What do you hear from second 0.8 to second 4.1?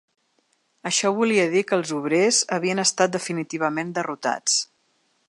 Això volia dir que els obrers havien estat definitivament